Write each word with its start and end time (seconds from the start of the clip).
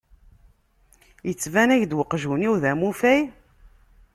Yettbin-ak-d 1.27 1.91
uqjun-iw 2.01 2.53
d 2.63 2.63
amufay? 2.71 3.21